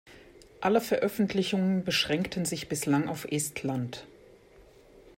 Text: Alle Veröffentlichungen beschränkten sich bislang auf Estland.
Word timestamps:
Alle 0.61 0.81
Veröffentlichungen 0.81 1.83
beschränkten 1.83 2.43
sich 2.43 2.67
bislang 2.67 3.07
auf 3.07 3.25
Estland. 3.25 4.07